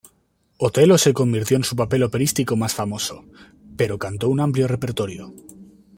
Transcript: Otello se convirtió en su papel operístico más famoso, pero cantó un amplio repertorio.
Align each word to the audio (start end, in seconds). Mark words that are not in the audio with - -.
Otello 0.57 0.97
se 0.97 1.13
convirtió 1.13 1.57
en 1.57 1.63
su 1.63 1.75
papel 1.75 2.01
operístico 2.01 2.55
más 2.57 2.73
famoso, 2.73 3.23
pero 3.77 3.99
cantó 3.99 4.29
un 4.29 4.39
amplio 4.39 4.67
repertorio. 4.67 5.31